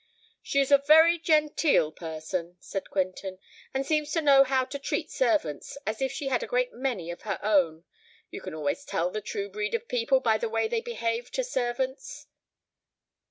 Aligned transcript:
"She's 0.41 0.71
a 0.71 0.79
very 0.79 1.19
genteel 1.19 1.91
person," 1.91 2.57
said 2.59 2.89
Quentin; 2.89 3.37
"and 3.71 3.85
seems 3.85 4.11
to 4.13 4.21
know 4.23 4.43
how 4.43 4.65
to 4.65 4.79
treat 4.79 5.11
servants, 5.11 5.77
as 5.85 6.01
if 6.01 6.11
she 6.11 6.27
had 6.29 6.41
a 6.41 6.47
great 6.47 6.73
many 6.73 7.11
of 7.11 7.21
her 7.21 7.37
own. 7.43 7.83
You 8.31 8.41
can 8.41 8.55
always 8.55 8.83
tell 8.83 9.11
the 9.11 9.21
true 9.21 9.47
breed 9.47 9.75
of 9.75 9.87
people 9.87 10.19
by 10.19 10.39
the 10.39 10.49
way 10.49 10.67
they 10.67 10.81
behave 10.81 11.29
to 11.33 11.43
servants." 11.43 12.25